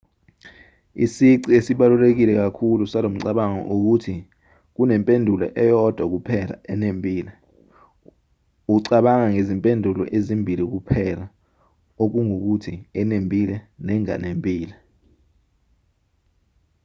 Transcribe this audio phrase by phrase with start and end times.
[1.05, 4.15] isici esibaluleke kakhulu salomcabango ukuthi
[4.75, 7.31] kunempendulo eyodwa kuphela enembile
[8.75, 11.25] ucabanga ngezimpendulo ezimbili kuphela
[12.03, 14.75] okungukuthi enembile nenganembile